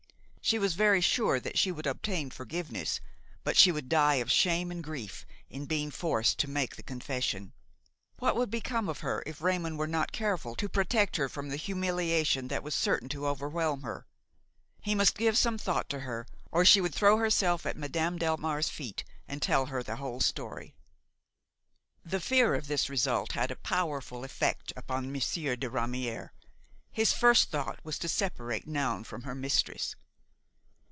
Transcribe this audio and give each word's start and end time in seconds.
She 0.43 0.57
was 0.59 0.73
very 0.73 0.99
sure 0.99 1.39
that 1.39 1.57
she 1.57 1.71
would 1.71 1.87
obtain 1.87 2.29
forgiveness, 2.29 2.99
but 3.45 3.55
she 3.55 3.71
would 3.71 3.87
die 3.87 4.15
of 4.15 4.29
shame 4.29 4.69
and 4.69 4.83
grief 4.83 5.25
in 5.49 5.65
being 5.65 5.91
forced 5.91 6.39
to 6.39 6.49
make 6.49 6.75
the 6.75 6.83
confession. 6.83 7.53
What 8.17 8.35
would 8.35 8.49
become 8.49 8.89
of 8.89 8.99
her 8.99 9.23
if 9.25 9.39
Raymon 9.39 9.77
were 9.77 9.87
not 9.87 10.11
careful 10.11 10.55
to 10.55 10.67
protect 10.67 11.15
her 11.15 11.29
from 11.29 11.47
the 11.49 11.55
humiliations 11.55 12.49
that 12.49 12.63
were 12.65 12.71
certain 12.71 13.07
to 13.09 13.27
overwhelm 13.27 13.83
her! 13.83 14.07
He 14.81 14.93
must 14.93 15.15
give 15.15 15.37
some 15.37 15.57
thought 15.57 15.87
to 15.89 16.01
her, 16.01 16.27
or 16.51 16.65
she 16.65 16.81
would 16.81 16.93
throw 16.95 17.15
herself 17.15 17.65
at 17.65 17.77
Madame 17.77 18.19
Delmare's 18.19 18.67
feet 18.67 19.05
and 19.29 19.41
tell 19.41 19.67
her 19.67 19.81
the 19.81 19.97
whole 19.97 20.19
story. 20.19 20.75
The 22.03 22.19
fear 22.19 22.55
of 22.55 22.67
this 22.67 22.89
result 22.89 23.33
had 23.33 23.51
a 23.51 23.55
powerful 23.55 24.25
effect 24.25 24.73
upon 24.75 25.13
Monsieur 25.13 25.55
de 25.55 25.69
Ramière. 25.69 26.31
His 26.91 27.13
first 27.13 27.51
thought 27.51 27.79
was 27.85 27.97
to 27.99 28.09
separate 28.09 28.67
Noun 28.67 29.05
from 29.05 29.21
her 29.21 29.35
mistress. 29.35 29.95